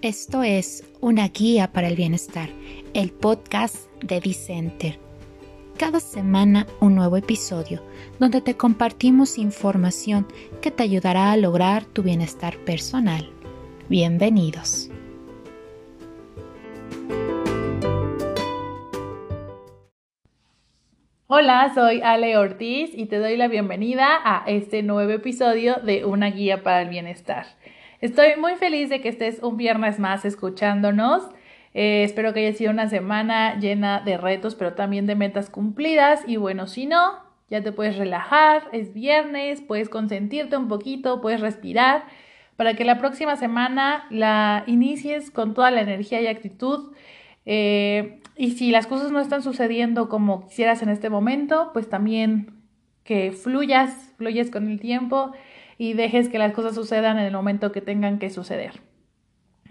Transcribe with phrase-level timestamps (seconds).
[0.00, 2.50] Esto es Una Guía para el Bienestar,
[2.94, 4.96] el podcast de Dicenter.
[5.76, 7.82] Cada semana un nuevo episodio
[8.20, 10.28] donde te compartimos información
[10.62, 13.28] que te ayudará a lograr tu bienestar personal.
[13.88, 14.88] Bienvenidos.
[21.26, 26.30] Hola, soy Ale Ortiz y te doy la bienvenida a este nuevo episodio de Una
[26.30, 27.46] Guía para el Bienestar.
[28.00, 31.24] Estoy muy feliz de que estés un viernes más escuchándonos.
[31.74, 36.22] Eh, espero que haya sido una semana llena de retos, pero también de metas cumplidas.
[36.28, 37.14] Y bueno, si no,
[37.50, 42.04] ya te puedes relajar, es viernes, puedes consentirte un poquito, puedes respirar
[42.54, 46.92] para que la próxima semana la inicies con toda la energía y actitud.
[47.46, 52.52] Eh, y si las cosas no están sucediendo como quisieras en este momento, pues también
[53.02, 55.32] que fluyas, fluyes con el tiempo
[55.78, 58.80] y dejes que las cosas sucedan en el momento que tengan que suceder.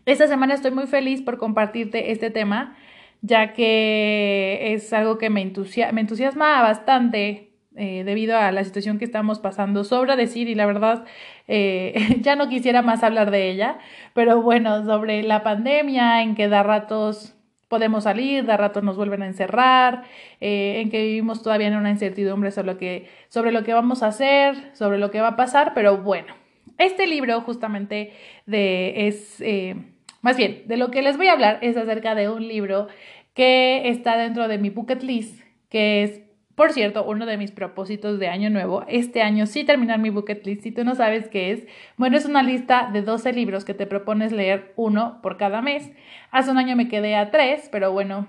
[0.06, 2.78] Esta semana estoy muy feliz por compartirte este tema,
[3.22, 9.40] ya que es algo que me, entusiasma bastante eh, debido a la situación que estamos
[9.40, 9.84] pasando.
[9.84, 11.04] Sobra decir, y la verdad,
[11.50, 13.80] eh, ya no quisiera más hablar de ella,
[14.14, 17.37] pero bueno, sobre la pandemia, en que da ratos
[17.68, 20.04] podemos salir, de rato nos vuelven a encerrar,
[20.40, 24.04] eh, en que vivimos todavía en una incertidumbre sobre lo, que, sobre lo que vamos
[24.04, 26.34] a hacer, sobre lo que va a pasar, pero bueno,
[26.78, 28.14] este libro justamente
[28.46, 29.76] de, es, eh,
[30.22, 32.88] más bien, de lo que les voy a hablar es acerca de un libro
[33.34, 36.22] que está dentro de mi bucket list, que es
[36.58, 40.44] por cierto, uno de mis propósitos de año nuevo, este año sí terminar mi bucket
[40.44, 43.76] list, si tú no sabes qué es, bueno, es una lista de 12 libros que
[43.76, 45.92] te propones leer uno por cada mes.
[46.32, 48.28] Hace un año me quedé a tres, pero bueno,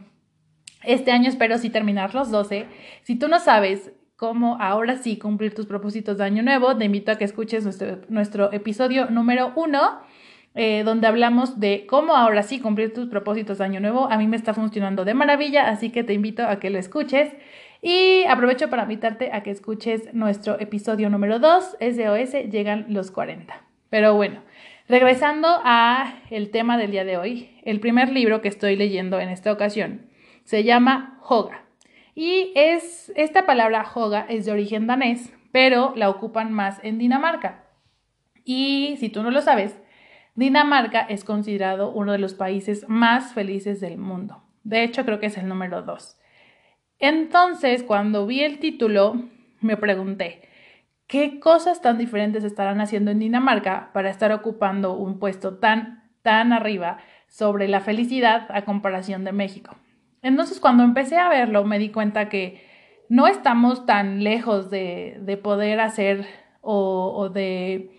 [0.84, 2.67] este año espero sí terminar los 12.
[3.03, 7.11] Si tú no sabes cómo ahora sí cumplir tus propósitos de año nuevo, te invito
[7.11, 7.65] a que escuches
[8.11, 10.01] nuestro, episodio número uno.
[10.55, 14.11] Eh, donde hablamos de cómo ahora sí cumplir tus propósitos de año nuevo.
[14.11, 17.31] A mí me está funcionando de maravilla, así que te invito a que lo escuches.
[17.81, 23.62] Y aprovecho para invitarte a que escuches nuestro episodio número 2, SOS, llegan los 40.
[23.89, 24.43] Pero bueno,
[24.89, 29.28] regresando a el tema del día de hoy, el primer libro que estoy leyendo en
[29.28, 30.09] esta ocasión
[30.43, 31.65] se llama Hoga.
[32.17, 37.65] Y es esta palabra Hoga es de origen danés, pero la ocupan más en Dinamarca.
[38.44, 39.81] Y si tú no lo sabes,
[40.34, 44.43] Dinamarca es considerado uno de los países más felices del mundo.
[44.65, 46.18] De hecho, creo que es el número 2.
[46.98, 49.22] Entonces, cuando vi el título,
[49.60, 50.42] me pregunté,
[51.06, 56.53] ¿qué cosas tan diferentes estarán haciendo en Dinamarca para estar ocupando un puesto tan, tan
[56.53, 56.98] arriba
[57.28, 59.76] sobre la felicidad a comparación de México?
[60.22, 62.66] Entonces, cuando empecé a verlo, me di cuenta que
[63.08, 66.26] no estamos tan lejos de, poder hacer
[66.60, 67.92] o, de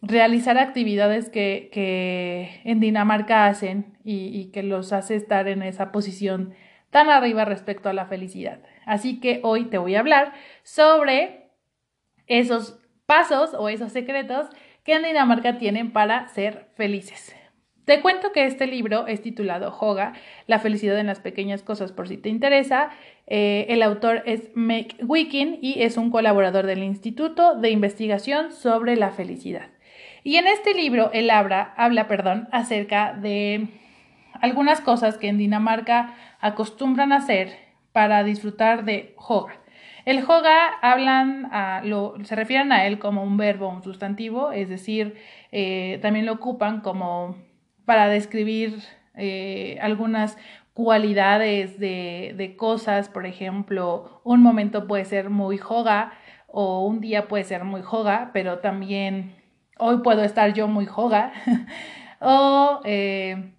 [0.00, 6.54] realizar actividades que, en Dinamarca hacen y, y que los hace estar en esa posición
[6.96, 8.58] tan arriba respecto a la felicidad.
[8.86, 11.50] Así que hoy te voy a hablar sobre
[12.26, 14.46] esos pasos o esos secretos
[14.82, 17.36] que en Dinamarca tienen para ser felices.
[17.84, 20.14] Te cuento que este libro es titulado Hoga,
[20.46, 22.88] la felicidad en las pequeñas cosas por si te interesa.
[23.26, 28.96] Eh, el autor es Meg Wikin y es un colaborador del Instituto de Investigación sobre
[28.96, 29.68] la Felicidad.
[30.24, 33.68] Y en este libro él habla, habla perdón, acerca de
[34.40, 37.56] algunas cosas que en Dinamarca acostumbran hacer
[37.92, 39.54] para disfrutar de hoga.
[40.04, 41.50] El hoga hablan
[42.24, 45.16] se refieren a él como un verbo, un sustantivo, es decir,
[45.50, 47.36] eh, también lo ocupan como
[47.84, 48.82] para describir
[49.16, 50.38] eh, algunas
[50.74, 56.12] cualidades de, de, cosas, por ejemplo, un momento puede ser muy hoga
[56.46, 59.34] o un día puede ser muy hoga, pero también
[59.78, 61.32] hoy puedo estar yo muy hoga
[62.20, 63.55] o eh,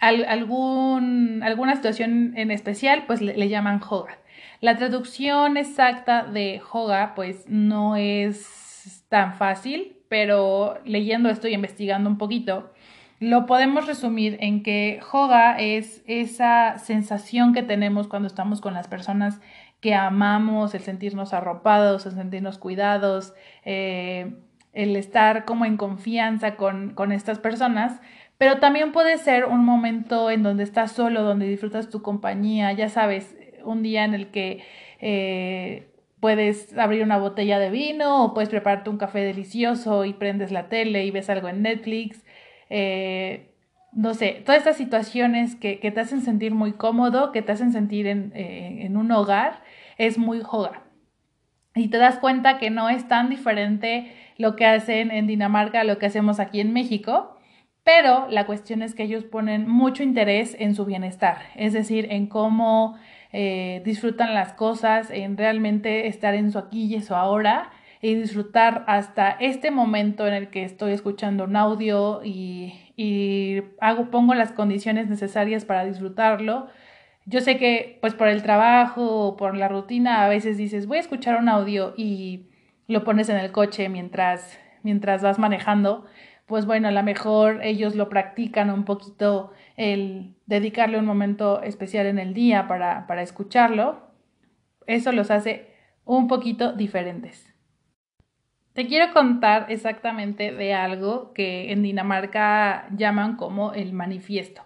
[0.00, 4.18] algún, alguna situación en especial, pues le, llaman hoga.
[4.60, 12.08] La traducción exacta de hoga, pues no es tan fácil, pero leyendo esto y investigando
[12.08, 12.72] un poquito,
[13.20, 18.86] lo podemos resumir en que hoga es esa sensación que tenemos cuando estamos con las
[18.86, 19.40] personas
[19.80, 23.34] que amamos, el sentirnos arropados, el sentirnos cuidados,
[23.64, 24.34] eh,
[24.72, 28.00] el estar como en confianza con, con estas personas,
[28.38, 32.88] pero también puede ser un momento en donde estás solo, donde disfrutas tu compañía, ya
[32.88, 34.62] sabes, un día en el que
[35.00, 35.88] eh,
[36.20, 40.68] puedes abrir una botella de vino o puedes prepararte un café delicioso y prendes la
[40.68, 42.24] tele y ves algo en Netflix.
[42.70, 43.54] Eh,
[43.92, 47.72] no sé, todas estas situaciones que, que, te hacen sentir muy cómodo, que te hacen
[47.72, 49.62] sentir en, eh, en un hogar,
[49.96, 50.82] es muy hogar.
[51.74, 55.84] Y te das cuenta que no es tan diferente lo que hacen en Dinamarca a
[55.84, 57.37] lo que hacemos aquí en México
[57.88, 62.26] pero la cuestión es que ellos ponen mucho interés en su bienestar, es decir, en
[62.26, 62.98] cómo
[63.32, 67.70] eh, disfrutan las cosas, en realmente estar en su aquí y su ahora
[68.02, 74.10] y disfrutar hasta este momento en el que estoy escuchando un audio y, y hago,
[74.10, 76.66] pongo las condiciones necesarias para disfrutarlo.
[77.24, 80.98] Yo sé que pues por el trabajo o por la rutina a veces dices voy
[80.98, 82.50] a escuchar un audio y
[82.86, 86.04] lo pones en el coche mientras, mientras vas manejando,
[86.48, 92.06] pues bueno, a lo mejor ellos lo practican un poquito el dedicarle un momento especial
[92.06, 94.08] en el día para, para escucharlo.
[94.86, 95.68] Eso los hace
[96.06, 97.54] un poquito diferentes.
[98.72, 104.62] Te quiero contar exactamente de algo que en Dinamarca llaman como el manifiesto.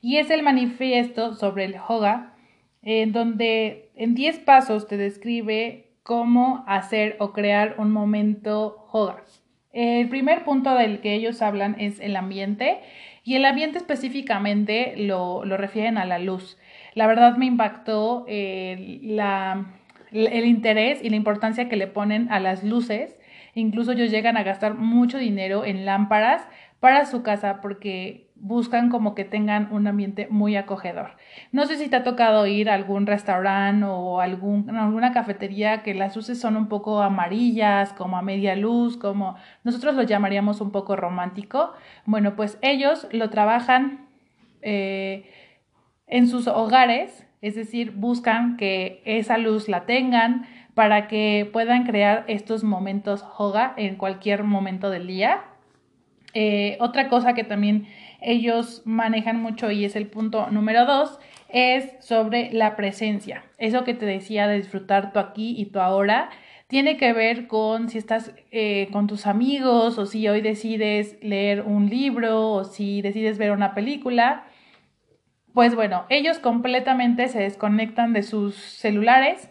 [0.00, 2.34] Y es el manifiesto sobre el yoga,
[2.82, 9.39] en donde en 10 pasos te describe cómo hacer o crear un momento yoga.
[9.72, 12.78] El primer punto del que ellos hablan es el ambiente
[13.24, 16.58] y el ambiente específicamente lo, refieren a la luz.
[16.94, 18.98] La verdad me impactó eh,
[20.12, 23.16] el interés y la importancia que le ponen a las luces.
[23.54, 26.46] Incluso ellos llegan a gastar mucho dinero en lámparas
[26.80, 31.10] para su casa porque buscan como que tengan un ambiente muy acogedor.
[31.52, 36.16] No sé si te ha tocado ir a algún restaurante o alguna cafetería que las
[36.16, 40.96] luces son un poco amarillas, como a media luz, como nosotros lo llamaríamos un poco
[40.96, 41.74] romántico.
[42.06, 44.06] Bueno, pues ellos lo trabajan
[44.62, 45.30] eh,
[46.06, 52.24] en sus hogares, es decir, buscan que esa luz la tengan para que puedan crear
[52.28, 55.44] estos momentos hoga en cualquier momento del día.
[56.32, 57.88] Eh, otra cosa que también
[58.20, 61.18] ellos manejan mucho y es el punto número dos,
[61.48, 63.44] es sobre la presencia.
[63.58, 66.30] Eso que te decía de disfrutar tu aquí y tu ahora
[66.70, 71.62] tiene que ver con si estás eh, con tus amigos o si hoy decides leer
[71.62, 74.44] un libro o si decides ver una película.
[75.52, 79.50] Pues bueno, ellos completamente se desconectan de sus celulares,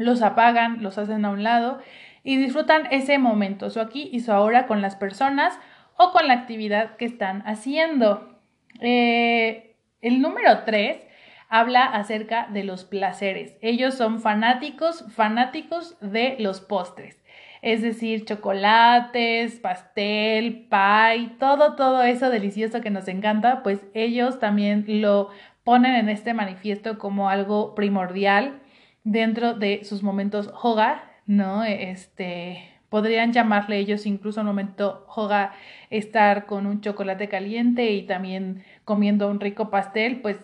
[0.00, 1.78] los apagan, los hacen a un lado
[2.24, 5.58] y disfrutan ese momento, su aquí y su ahora con las personas
[5.96, 8.40] o con la actividad que están haciendo.
[8.80, 11.06] Eh, el número 3
[11.50, 13.58] habla acerca de los placeres.
[13.60, 17.22] Ellos son fanáticos, fanáticos de los postres.
[17.60, 24.86] Es decir, chocolates, pastel, pie, todo, todo eso delicioso que nos encanta, pues ellos también
[25.02, 25.28] lo
[25.62, 28.60] ponen en este manifiesto como algo primordial
[29.04, 31.64] dentro de sus momentos hogar, ¿no?
[31.64, 35.52] Este, podrían llamarle ellos incluso un momento hoga
[35.90, 40.38] estar con un chocolate caliente y también comiendo un rico pastel, pues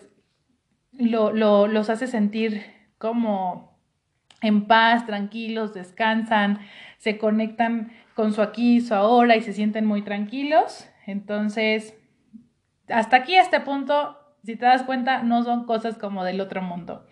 [0.93, 2.63] lo, lo, los hace sentir
[2.97, 3.77] como
[4.41, 6.59] en paz, tranquilos, descansan,
[6.97, 10.89] se conectan con su aquí, su ahora y se sienten muy tranquilos.
[11.05, 11.95] Entonces,
[12.89, 16.61] hasta aquí, a este punto, si te das cuenta, no son cosas como del otro
[16.61, 17.05] mundo.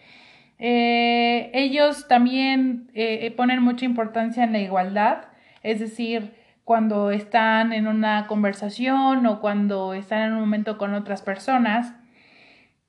[0.57, 5.25] Eh, ellos también eh, ponen mucha importancia en la igualdad,
[5.63, 11.22] es decir, cuando están en una conversación o cuando están en un momento con otras
[11.22, 11.94] personas,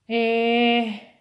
[0.09, 1.13] eh,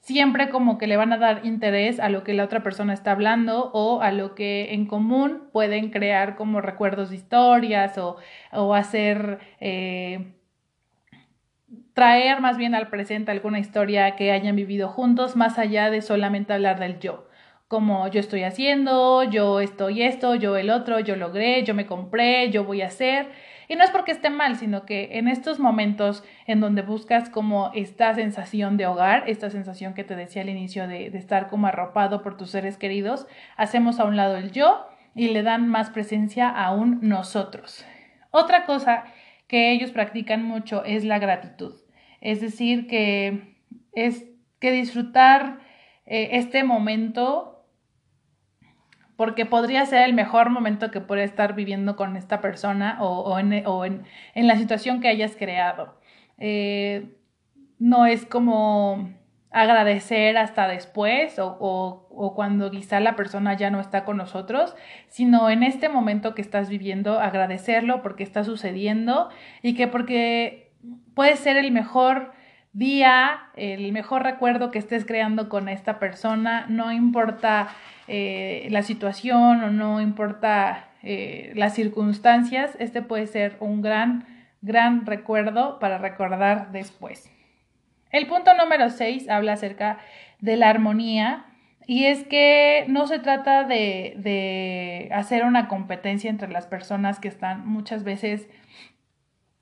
[0.00, 3.12] siempre como que le van a dar interés a lo que la otra persona está
[3.12, 8.16] hablando o a lo que en común pueden crear como recuerdos de historias o,
[8.52, 9.38] o hacer
[11.94, 16.52] traer más bien al presente alguna historia que hayan vivido juntos, más allá de solamente
[16.52, 17.28] hablar del yo.
[17.68, 22.50] Como yo estoy haciendo, yo estoy esto, yo el otro, yo logré, yo me compré,
[22.50, 23.30] yo voy a hacer.
[23.68, 27.70] Y no es porque esté mal, sino que en estos momentos en donde buscas como
[27.74, 31.66] esta sensación de hogar, esta sensación que te decía al inicio de, de estar como
[31.66, 33.26] arropado por tus seres queridos,
[33.56, 37.86] hacemos a un lado el yo y le dan más presencia a un nosotros.
[38.30, 39.04] Otra cosa
[39.52, 41.74] que ellos practican mucho es la gratitud.
[42.22, 43.58] Es decir, que
[43.92, 44.24] es
[44.58, 45.58] que disfrutar
[46.06, 47.66] eh, este momento
[49.14, 54.06] porque podría ser el mejor momento que puede estar viviendo con esta persona o, en,
[54.34, 56.00] la situación que hayas creado.
[56.38, 57.14] Eh,
[57.78, 59.12] no es como
[59.52, 64.74] agradecer hasta después o, o, cuando quizá la persona ya no está con nosotros,
[65.08, 69.28] sino en este momento que estás viviendo, agradecerlo porque está sucediendo
[69.62, 70.72] y que porque
[71.14, 72.32] puede ser el mejor
[72.72, 77.68] día, el mejor recuerdo que estés creando con esta persona, no importa
[78.08, 84.26] eh, la situación o no importa eh, las circunstancias, este puede ser un gran,
[84.62, 87.31] gran recuerdo para recordar después.
[88.12, 89.98] El punto número 6 habla acerca
[90.40, 91.46] de la armonía
[91.86, 97.28] y es que no se trata de, de hacer una competencia entre las personas que
[97.28, 98.48] están muchas veces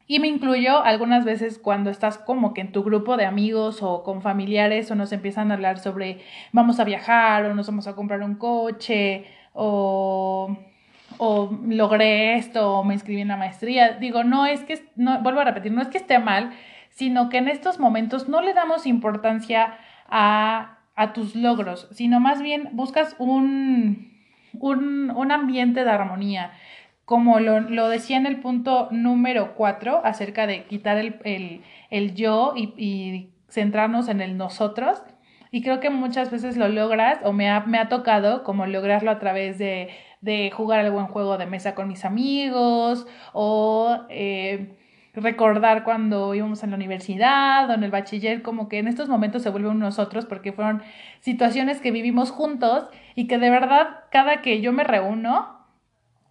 [0.07, 4.03] Y me incluyo algunas veces cuando estás como que en tu grupo de amigos o
[4.03, 6.19] con familiares o nos empiezan a hablar sobre
[6.51, 10.57] vamos a viajar o nos vamos a comprar un coche o,
[11.19, 13.99] o logré esto o me inscribí en la maestría.
[13.99, 16.51] Digo, no es que, no, vuelvo a repetir, no es que esté mal,
[17.01, 22.43] sino que en estos momentos no le damos importancia a, a tus logros, sino más
[22.43, 24.13] bien buscas un,
[24.53, 26.53] un, un ambiente de armonía
[27.07, 34.09] como lo, decía en el punto número cuatro, acerca de quitar el, yo y, centrarnos
[34.09, 35.03] en el nosotros.
[35.51, 39.11] Y creo que muchas veces lo logras, o me ha, me ha tocado como lograrlo
[39.11, 39.89] a través de,
[40.55, 44.77] jugar algún juego de mesa con mis amigos, o eh,
[45.15, 49.43] recordar cuando íbamos en la universidad o en el bachiller, como que en estos momentos
[49.43, 50.83] se vuelve un nosotros porque fueron
[51.21, 55.61] situaciones que vivimos juntos y que de verdad cada que yo me reúno,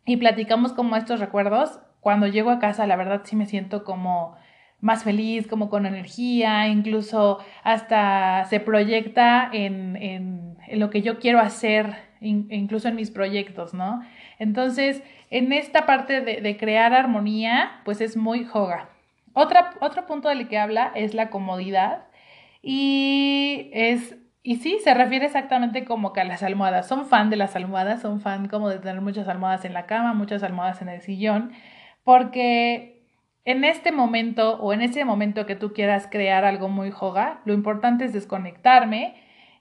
[0.10, 1.80] y platicamos como estos recuerdos.
[2.00, 4.36] Cuando llego a casa, la verdad sí me siento como
[4.82, 11.40] más feliz, como con energía, incluso hasta se proyecta en, en, lo que yo quiero
[11.40, 14.02] hacer, incluso en mis proyectos, ¿no?
[14.40, 18.90] Entonces, en esta parte de, crear armonía, pues es muy joga.
[19.34, 22.06] Otra, otro punto del que habla es la comodidad
[22.62, 26.88] y es y sí, se refiere exactamente como que a las almohadas.
[26.88, 30.14] Son fan de las almohadas, son fan como de tener muchas almohadas en la cama,
[30.14, 31.52] muchas almohadas en el sillón,
[32.04, 33.04] porque
[33.46, 37.54] en este momento o en ese momento que tú quieras crear algo muy joga, lo
[37.54, 39.16] importante es desconectarme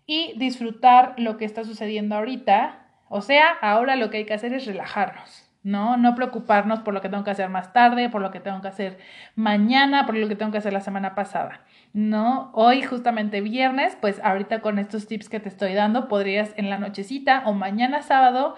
[0.06, 2.86] y disfrutar lo que está sucediendo ahorita.
[3.08, 5.47] O sea, ahora lo que hay que hacer es relajarnos.
[5.68, 5.98] ¿No?
[5.98, 8.68] No preocuparnos por lo que tengo que hacer más tarde, por lo que tengo que
[8.68, 8.98] hacer
[9.36, 11.60] mañana, por lo que tengo que hacer la semana pasada,
[11.92, 12.50] ¿no?
[12.54, 16.78] Hoy justamente viernes, pues ahorita con estos tips que te estoy dando, podrías en la
[16.78, 18.54] nochecita o mañana sábado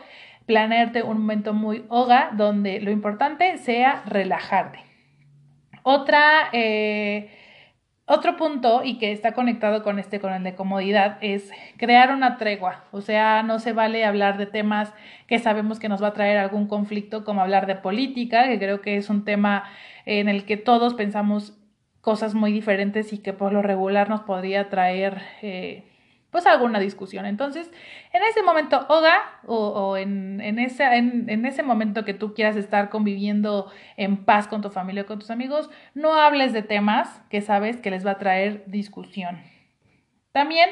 [0.46, 4.78] planearte un momento muy hoga donde lo importante sea relajarte.
[5.82, 7.30] Otra eh,
[8.10, 12.36] otro punto, y que está conectado con este, con el de comodidad, es crear una
[12.36, 12.84] tregua.
[12.90, 14.92] O sea, no se vale hablar de temas
[15.26, 18.80] que sabemos que nos va a traer algún conflicto, como hablar de política, que creo
[18.80, 19.64] que es un tema
[20.06, 21.56] en el que todos pensamos
[22.00, 25.89] cosas muy diferentes y que por lo regular nos podría traer eh,
[26.30, 27.26] pues alguna discusión.
[27.26, 27.70] Entonces,
[28.12, 32.88] en ese momento, Oga, o, en, en, ese, en, ese momento que tú quieras estar
[32.88, 37.40] conviviendo en paz con tu familia o con tus amigos, no hables de temas que
[37.40, 39.40] sabes que les va a traer discusión.
[40.32, 40.70] También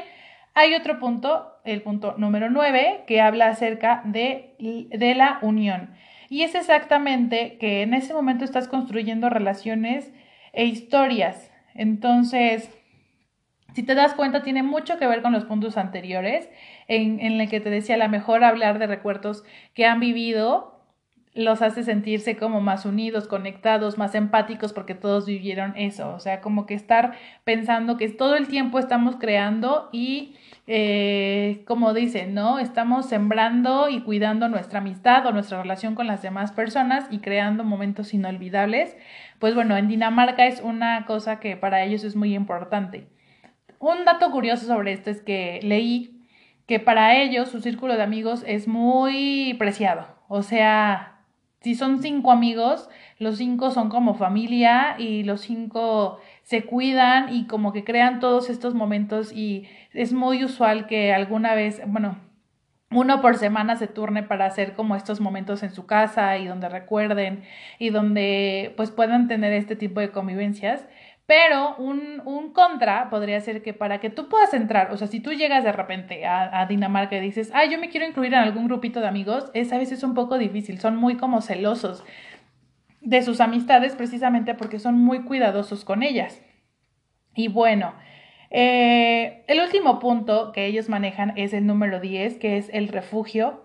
[0.55, 5.91] hay otro punto, el punto número 9, que habla acerca de, de la unión.
[6.29, 10.13] Y es exactamente que en ese momento estás construyendo relaciones
[10.53, 11.51] e historias.
[11.75, 12.71] Entonces,
[13.79, 16.51] si te das cuenta, tiene mucho que ver con los puntos anteriores,
[16.89, 20.83] en, el que te decía, a lo mejor hablar de recuerdos que han vivido
[21.33, 26.13] los hace sentirse como más unidos, conectados, más empáticos, porque todos vivieron eso.
[26.13, 27.13] O sea, como que estar
[27.45, 30.35] pensando que todo el tiempo estamos creando y,
[30.67, 32.59] eh, como dicen, ¿no?
[32.59, 37.63] Estamos sembrando y cuidando nuestra amistad o nuestra relación con las demás personas y creando
[37.63, 38.97] momentos inolvidables.
[39.39, 43.07] Pues bueno, en Dinamarca es una cosa que para ellos es muy importante.
[43.79, 46.25] Un dato curioso sobre esto es que leí
[46.67, 50.07] que para ellos su círculo de amigos es muy preciado.
[50.29, 51.23] O sea,
[51.61, 57.47] si son cinco amigos, los cinco son como familia y los cinco se cuidan y
[57.47, 62.19] como que crean todos estos momentos y es muy usual que alguna vez, bueno,
[62.91, 66.69] uno por semana se turne para hacer como estos momentos en su casa y donde
[66.69, 67.43] recuerden
[67.79, 70.87] y donde pues puedan tener este tipo de convivencias.
[71.29, 75.21] Pero un, un, contra podría ser que para que tú puedas entrar, o sea, si
[75.21, 78.67] tú llegas de repente a, Dinamarca y dices, ah, yo me quiero incluir en algún
[78.67, 82.03] grupito de amigos, es a veces un poco difícil, son muy como celosos
[83.03, 86.43] de sus amistades precisamente porque son muy cuidadosos con ellas.
[87.35, 87.93] Y bueno,
[88.49, 93.65] eh, el último punto que ellos manejan es el número 10, que es el refugio.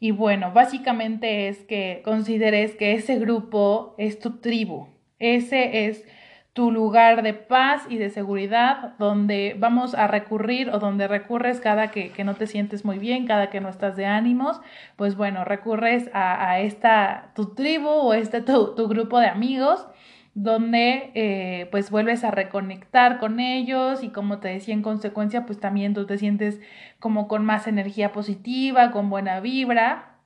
[0.00, 6.06] Y bueno, básicamente es que consideres que ese grupo es tu tribu, ese es
[6.54, 11.90] tu lugar de paz y de seguridad, donde vamos a recurrir o donde recurres cada
[11.90, 14.60] que, no te sientes muy bien, cada que no estás de ánimos,
[14.94, 19.86] pues bueno, recurres a, esta, tu tribu o este tu, tu grupo de amigos
[20.34, 25.60] donde eh, pues vuelves a reconectar con ellos y como te decía en consecuencia pues
[25.60, 26.60] también tú te sientes
[26.98, 30.18] como con más energía positiva, con buena vibra.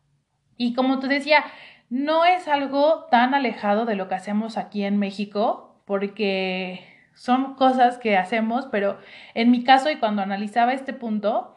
[0.56, 1.44] Y como te decía,
[1.90, 7.98] no es algo tan alejado de lo que hacemos aquí en México, porque son cosas
[7.98, 8.98] que hacemos, pero
[9.34, 11.56] en mi caso y cuando analizaba este punto,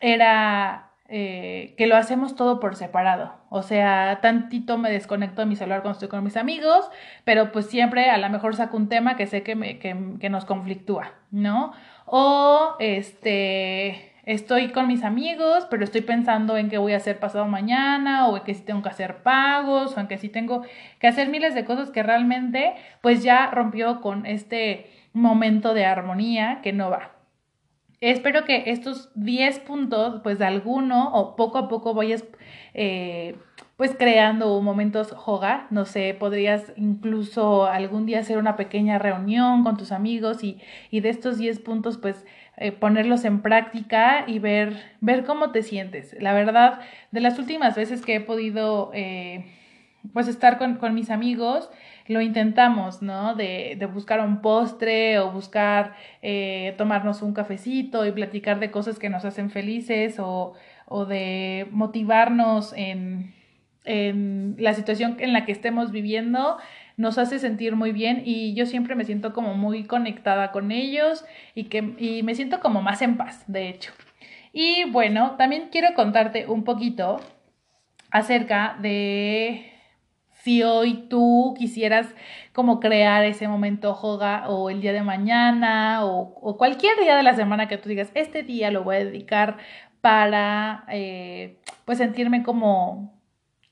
[0.00, 3.34] era eh, que lo hacemos todo por separado.
[3.50, 6.88] O sea, tantito me desconecto de mi celular cuando estoy con mis amigos,
[7.24, 10.30] pero pues siempre a lo mejor saco un tema que sé que, me, que, que
[10.30, 11.72] nos conflictúa, ¿no?
[12.06, 17.46] O este estoy con mis amigos, pero estoy pensando en qué voy a hacer pasado
[17.46, 20.62] mañana, o en que si tengo que hacer pagos, o en que si tengo
[20.98, 26.60] que hacer miles de cosas que realmente pues ya rompió con este momento de armonía
[26.62, 27.12] que no va.
[28.00, 32.24] Espero que estos 10 puntos, pues de alguno o poco a poco vayas
[33.82, 35.66] pues creando momentos hogar.
[35.70, 40.60] No sé, podrías incluso algún día hacer una pequeña reunión con tus amigos y,
[40.92, 42.24] y de estos 10 puntos pues
[42.58, 46.14] eh, ponerlos en práctica y ver, ver cómo te sientes.
[46.20, 46.78] La verdad,
[47.10, 49.46] de las últimas veces que he podido eh,
[50.12, 51.68] pues estar con, con mis amigos,
[52.06, 53.34] lo intentamos, ¿no?
[53.34, 59.00] De, de buscar un postre o buscar eh, tomarnos un cafecito y platicar de cosas
[59.00, 60.52] que nos hacen felices o,
[60.86, 63.41] o de motivarnos en,
[63.84, 66.58] en la situación en la que estemos viviendo
[66.96, 71.24] nos hace sentir muy bien y yo siempre me siento como muy conectada con ellos
[71.54, 73.92] y que y me siento como más en paz, de hecho.
[74.52, 77.20] Y bueno, también quiero contarte un poquito
[78.10, 79.72] acerca de
[80.42, 82.14] si hoy tú quisieras
[82.52, 87.68] como crear ese momento o el día de mañana o, cualquier día de la semana
[87.68, 89.56] que tú digas, este día lo voy a dedicar
[90.00, 93.21] para eh, pues sentirme como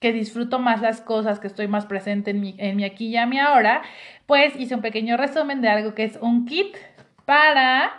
[0.01, 3.17] que disfruto más las cosas, que estoy más presente en mi, en mi aquí y
[3.17, 3.83] a mi ahora,
[4.27, 6.77] pues hice un pequeño resumen de algo que es un kit
[7.25, 7.93] para,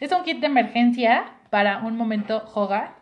[0.00, 2.98] es un kit de emergencia para un momento joga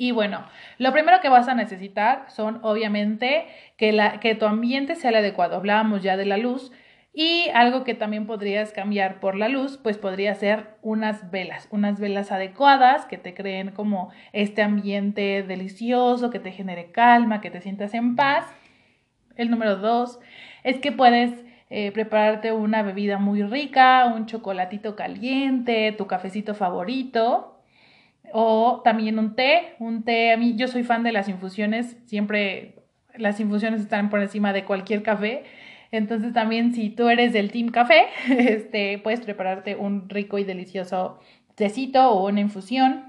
[0.00, 0.46] y bueno,
[0.78, 5.16] lo primero que vas a necesitar son obviamente que, la, que tu ambiente sea el
[5.16, 5.56] adecuado.
[5.56, 6.72] Hablábamos ya de la luz
[7.12, 11.98] y algo que también podrías cambiar por la luz, pues podría ser unas velas, unas
[11.98, 17.60] velas adecuadas que te creen como este ambiente delicioso, que te genere calma, que te
[17.60, 18.46] sientas en paz.
[19.36, 20.20] El número dos
[20.62, 21.32] es que puedes
[21.68, 27.60] eh, prepararte una bebida muy rica, un chocolatito caliente, tu cafecito favorito
[28.32, 32.76] o también un té, un té, a mí yo soy fan de las infusiones, siempre
[33.16, 35.44] las infusiones están por encima de cualquier café.
[35.92, 41.20] Entonces también si tú eres del team café, este, puedes prepararte un rico y delicioso
[41.54, 43.04] tecito o una infusión.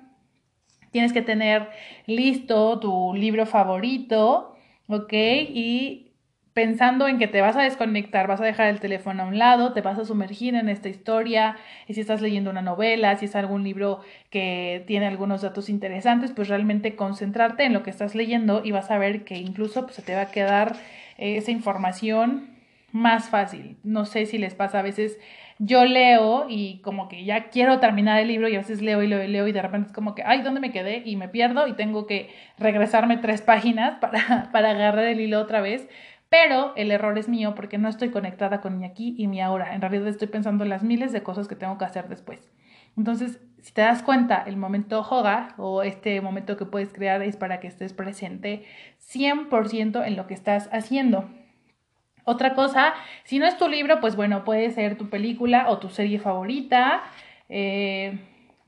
[0.92, 1.70] Tienes que tener
[2.06, 4.56] listo tu libro favorito,
[4.88, 5.14] ¿ok?
[5.14, 6.12] Y
[6.54, 9.72] pensando en que te vas a desconectar, vas a dejar el teléfono a un lado,
[9.72, 11.56] te vas a sumergir en esta historia,
[11.88, 16.34] y si estás leyendo una novela, si es algún libro que tiene algunos datos interesantes,
[16.34, 19.96] pues realmente concentrarte en lo que estás leyendo y vas a ver que incluso pues,
[19.96, 20.76] se te va a quedar
[21.18, 22.51] eh, esa información
[22.92, 23.78] más fácil.
[23.84, 25.20] No sé si les pasa a veces.
[25.60, 29.08] Yo leo y como que ya quiero terminar el libro y a veces leo y
[29.08, 31.04] leo y leo y de repente es como que, ay, ¿dónde me quedé?
[31.06, 35.62] Y me pierdo y tengo que regresarme tres páginas para, para agarrar el hilo otra
[35.62, 35.88] vez
[36.32, 39.76] pero el error es mío porque no estoy conectada con mi aquí y mi ahora.
[39.76, 42.50] En realidad estoy pensando en las miles de cosas que tengo que hacer después.
[42.96, 47.36] Entonces, si te das cuenta, el momento hoga o este momento que puedes crear es
[47.36, 48.64] para que estés presente
[49.00, 51.30] 100% en lo que estás haciendo.
[52.24, 55.90] Otra cosa, si no es tu libro, pues bueno, puede ser tu película o tu
[55.90, 57.04] serie favorita.
[57.50, 58.20] Eh,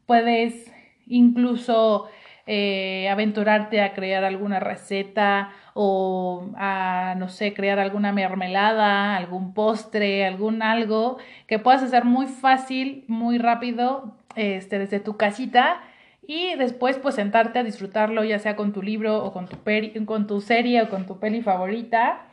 [0.06, 0.72] puedes
[1.08, 2.08] incluso
[2.46, 10.26] eh, aventurarte a crear alguna receta o a, no sé, crear alguna mermelada, algún postre,
[10.26, 15.82] algún algo que puedas hacer muy fácil, muy rápido, este, desde tu casita
[16.28, 19.58] y después pues sentarte a disfrutarlo ya sea con tu libro o con tu,
[20.06, 22.28] con tu serie o con tu peli favorita.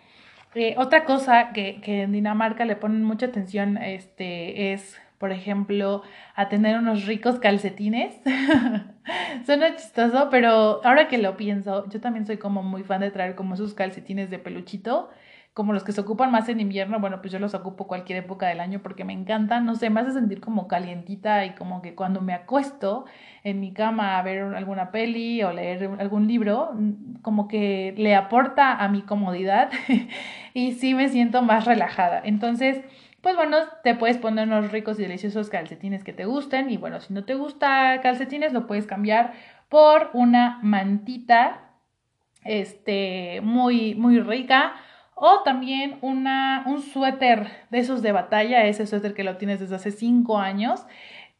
[0.54, 6.02] Eh, otra cosa que, que en Dinamarca le ponen mucha atención este, es por ejemplo,
[6.34, 8.14] a tener unos ricos calcetines.
[9.44, 13.34] Suena chistoso, pero ahora que lo pienso, yo también soy como muy fan de traer
[13.34, 15.10] como esos calcetines de peluchito,
[15.52, 18.46] como los que se ocupan más en invierno, bueno, pues yo los ocupo cualquier época
[18.46, 21.94] del año porque me encantan, no sé, me hace sentir como calientita y como que
[21.94, 23.04] cuando me acuesto
[23.42, 26.72] en mi cama a ver alguna peli o leer algún libro,
[27.22, 29.70] como que le aporta a mi comodidad
[30.54, 32.20] y sí me siento más relajada.
[32.24, 32.80] Entonces,
[33.20, 37.00] pues bueno, te puedes poner unos ricos y deliciosos calcetines que te gusten y bueno,
[37.00, 39.32] si no te gusta calcetines lo puedes cambiar
[39.68, 41.66] por una mantita
[42.44, 44.74] este muy muy rica
[45.22, 49.76] o también una, un suéter de esos de batalla, ese suéter que lo tienes desde
[49.76, 50.86] hace cinco años.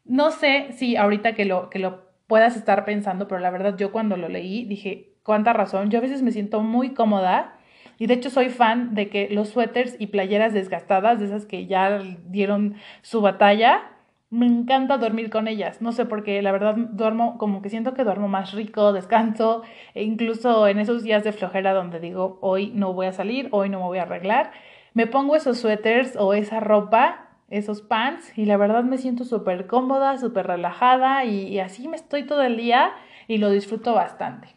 [0.05, 3.91] No sé si ahorita que lo, que lo puedas estar pensando, pero la verdad yo
[3.91, 7.57] cuando lo leí dije, cuánta razón, yo a veces me siento muy cómoda
[7.97, 11.65] y de hecho soy fan de que los suéteres y playeras desgastadas, de esas que
[11.65, 13.90] ya dieron su batalla,
[14.31, 15.81] me encanta dormir con ellas.
[15.81, 19.61] No sé por qué, la verdad duermo como que siento que duermo más rico, descanso,
[19.93, 23.69] e incluso en esos días de flojera donde digo, hoy no voy a salir, hoy
[23.69, 24.51] no me voy a arreglar,
[24.93, 29.67] me pongo esos suéteres o esa ropa, esos pants, y la verdad me siento súper
[29.67, 32.93] cómoda, súper relajada y, y así me estoy todo el día
[33.27, 34.47] y lo disfruto bastante.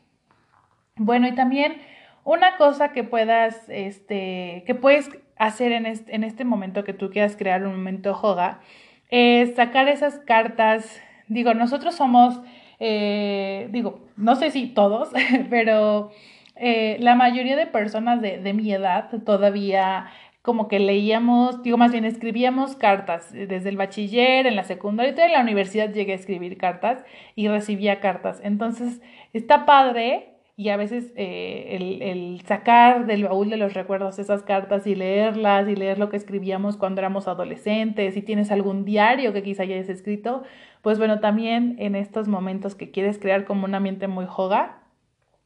[0.97, 1.83] Bueno, y también
[2.23, 7.11] una cosa que puedas, este, que puedes hacer en este, en este momento que tú
[7.11, 8.61] quieras crear un momento joga,
[9.11, 11.01] es sacar esas cartas.
[11.29, 12.41] Digo, nosotros somos,
[12.81, 15.11] eh, digo, no sé si todos,
[15.51, 16.11] pero
[16.57, 20.07] eh, la mayoría de personas de, de mi edad todavía
[20.45, 25.23] como que leíamos, digo más bien escribíamos cartas desde el bachiller, en la secundaria y
[25.23, 27.03] en la universidad llegué a escribir cartas
[27.35, 28.43] y recibía cartas.
[28.45, 29.01] Entonces,
[29.33, 34.45] está padre y a veces eh, el, el, sacar del baúl de los recuerdos esas
[34.45, 39.33] cartas y leerlas y leer lo que escribíamos cuando éramos adolescentes, si tienes algún diario
[39.33, 40.45] que quizá hayas escrito,
[40.83, 44.79] pues bueno, también en estos momentos que quieres crear como un ambiente muy joga,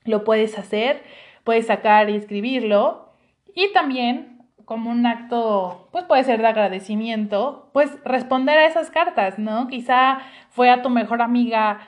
[0.04, 1.02] lo puedes hacer,
[1.42, 3.08] puedes sacar y escribirlo
[3.54, 9.38] y también como un acto, pues puede ser de agradecimiento, pues responder a esas cartas,
[9.38, 9.66] ¿no?
[9.68, 10.18] Quizá
[10.50, 11.80] fue a tu mejor amiga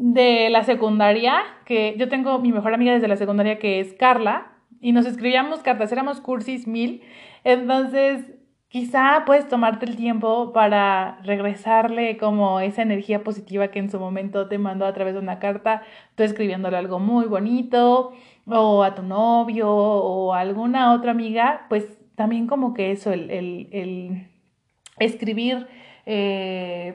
[0.00, 4.50] de la secundaria, que yo tengo mi mejor amiga desde la secundaria que es Carla,
[4.80, 7.02] y nos escribíamos cartas, éramos cursis mil,
[7.44, 8.24] entonces
[8.68, 14.48] quizá puedes tomarte el tiempo para regresarle como esa energía positiva que en su momento
[14.48, 15.82] te mandó a través de una carta,
[16.14, 18.12] tú escribiéndole algo muy bonito,
[18.46, 23.30] o a tu novio, o a alguna otra amiga, pues también como que eso, el,
[23.30, 24.28] el, el
[24.98, 25.66] escribir
[26.06, 26.94] eh,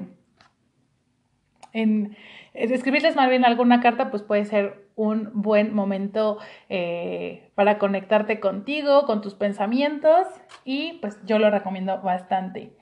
[1.71, 2.15] en
[2.55, 6.39] escribirles más bien alguna carta, pues puede ser un buen momento
[6.69, 10.27] eh, para conectarte contigo, con tus pensamientos
[10.63, 12.75] y pues yo lo recomiendo bastante.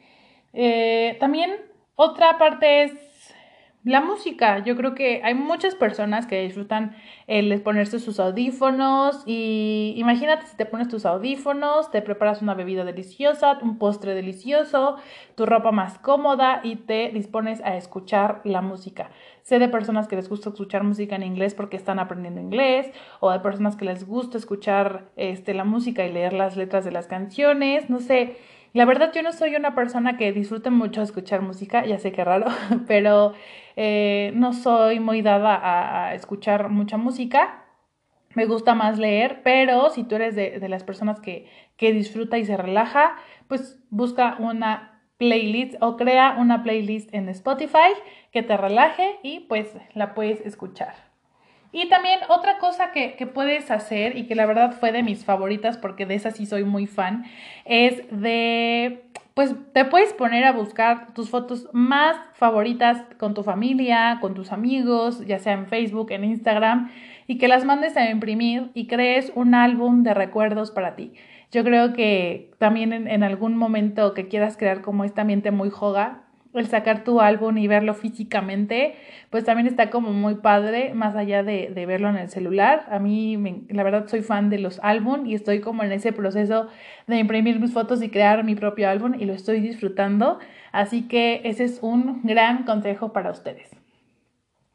[0.53, 1.51] Eh, también
[1.95, 3.12] otra parte es
[3.83, 6.95] la música, yo creo que hay muchas personas que disfrutan
[7.27, 12.85] el ponerse sus audífonos y imagínate si te pones tus audífonos, te preparas una bebida
[12.85, 14.95] deliciosa, un postre delicioso,
[15.35, 19.09] tu ropa más cómoda y te dispones a escuchar la música.
[19.41, 23.31] Sé de personas que les gusta escuchar música en inglés porque están aprendiendo inglés o
[23.31, 27.07] de personas que les gusta escuchar este, la música y leer las letras de las
[27.07, 28.37] canciones, no sé.
[28.73, 32.23] La verdad yo no soy una persona que disfrute mucho escuchar música, ya sé que
[32.23, 32.47] raro,
[32.87, 33.33] pero
[33.75, 37.65] eh, no soy muy dada a, escuchar mucha música.
[38.33, 42.39] Me gusta más leer, pero si tú eres de, de las personas que, que disfruta
[42.39, 43.15] y se relaja,
[43.47, 47.93] pues busca una playlist o crea una playlist en Spotify
[48.31, 51.12] que te relaje y pues la puedes escuchar.
[51.75, 55.25] Y también otra cosa que, que, puedes hacer y que la verdad fue de mis
[55.25, 57.25] favoritas porque de esa sí soy muy fan,
[57.65, 64.19] es de, pues te puedes poner a buscar tus fotos más favoritas con tu familia,
[64.21, 66.91] con tus amigos, ya sea en Facebook, en Instagram,
[67.25, 71.13] y que las mandes a imprimir y crees un álbum de recuerdos para ti.
[71.51, 75.71] Yo creo que también en, en algún momento que quieras crear como este ambiente muy
[75.71, 76.21] joga,
[76.53, 78.95] el sacar tu álbum y verlo físicamente,
[79.29, 82.85] pues también está como muy padre, más allá de, de verlo en el celular.
[82.89, 83.37] A mí,
[83.69, 86.67] la verdad, soy fan de los álbum y estoy como en ese proceso
[87.07, 90.39] de imprimir mis fotos y crear mi propio álbum y lo estoy disfrutando.
[90.71, 93.69] Así que ese es un gran consejo para ustedes.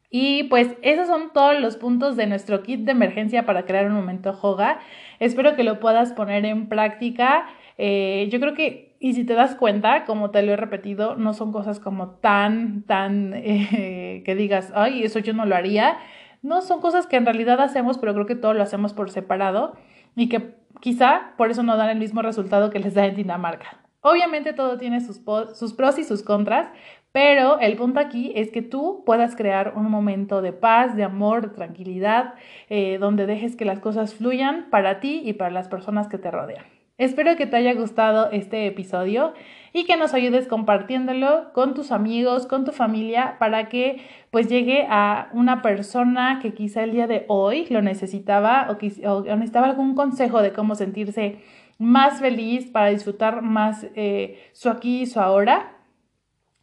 [0.09, 3.93] Y pues esos son todos los puntos de nuestro kit de emergencia para crear un
[3.93, 4.79] momento joga.
[5.19, 7.47] Espero que lo puedas poner en práctica.
[7.77, 11.33] Eh, yo creo que y si te das cuenta, como te lo he repetido, no
[11.33, 15.97] son cosas como tan, tan, eh, que digas, ay, eso yo no lo haría.
[16.41, 19.73] No, son cosas que en realidad hacemos, pero creo que todo lo hacemos por separado
[20.15, 23.79] y que quizá por eso no dan el mismo resultado que les da en Dinamarca.
[24.01, 26.67] Obviamente todo tiene sus, pros y sus contras,
[27.11, 31.41] pero el punto aquí es que tú puedas crear un momento de paz, de amor,
[31.41, 32.33] de tranquilidad,
[32.69, 36.31] eh, donde dejes que las cosas fluyan para ti y para las personas que te
[36.31, 36.78] rodean.
[36.99, 39.33] Espero que te haya gustado este episodio
[39.71, 44.85] y que nos ayudes compartiéndolo con tus amigos, con tu familia, para que pues llegue
[44.89, 50.41] a una persona que quizá el día de hoy lo necesitaba o, necesitaba algún consejo
[50.41, 51.39] de cómo sentirse
[51.77, 55.77] más feliz para disfrutar más eh, su aquí y su ahora.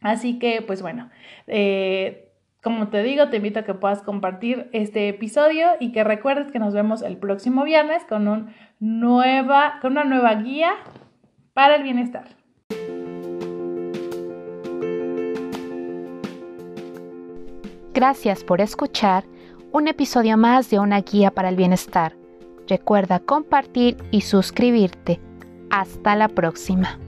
[0.01, 1.09] Así que pues bueno,
[1.47, 2.26] eh,
[2.67, 6.59] como te digo, te invito a que puedas compartir este episodio y que recuerdes que
[6.59, 10.73] nos vemos el próximo viernes con, nueva, con una nueva guía
[11.53, 12.25] para el bienestar.
[17.93, 19.23] Gracias por escuchar
[19.71, 22.17] un episodio más de una guía para el bienestar.
[22.67, 25.21] Recuerda compartir y suscribirte.
[25.69, 26.99] Hasta la próxima.